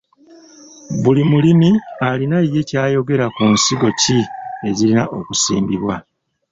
[1.03, 1.69] Buli mulimi
[2.09, 4.17] alina ye ky'ayogera ku nsigo ki
[4.67, 5.95] ezirina okusimbibwa.